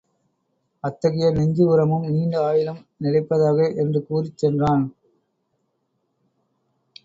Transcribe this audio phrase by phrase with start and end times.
[0.83, 4.85] அத்தகைய நெஞ்சு உரமும் நீண்ட ஆயுளும் நிலைப்பதாக என்று கூறிச் சென்றான்.